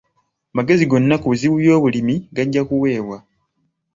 [0.51, 3.17] Amagezi gonna ku bizibu by'obulimi gajja kuweebwa.